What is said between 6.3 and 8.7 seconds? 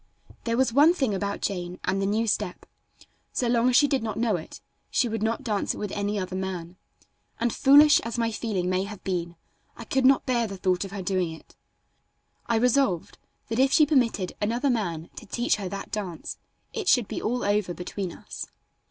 man, and foolish as my feeling